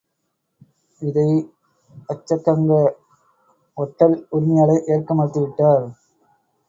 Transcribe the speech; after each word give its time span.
இதை 1.01 1.25
வச்சக்கங்க!.. 2.07 2.71
ஒட்டல் 3.77 4.17
உரிமையாளர் 4.31 4.87
ஏற்க 4.87 5.13
மறத்துவிட்டார். 5.13 5.85